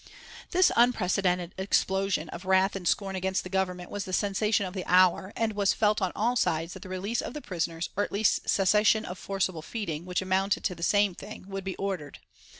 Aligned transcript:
This 0.49 0.71
unprecedented 0.75 1.53
explosion 1.59 2.27
of 2.29 2.45
wrath 2.45 2.75
and 2.75 2.87
scorn 2.87 3.15
against 3.15 3.43
the 3.43 3.51
Government 3.53 3.91
was 3.91 4.03
the 4.05 4.13
sensation 4.13 4.65
of 4.65 4.73
the 4.73 4.83
hour, 4.87 5.31
and 5.35 5.51
it 5.51 5.55
was 5.55 5.73
felt 5.73 6.01
on 6.01 6.11
all 6.15 6.35
sides 6.35 6.73
that 6.73 6.81
the 6.81 6.89
release 6.89 7.21
of 7.21 7.35
the 7.35 7.39
prisoners, 7.41 7.89
or 7.95 8.03
at 8.03 8.11
least 8.11 8.49
cessation 8.49 9.05
of 9.05 9.19
forcible 9.19 9.61
feeding, 9.61 10.07
which 10.07 10.23
amounted 10.23 10.63
to 10.63 10.73
the 10.73 10.81
same 10.81 11.13
thing, 11.13 11.45
would 11.47 11.63
be 11.63 11.75
ordered. 11.75 12.17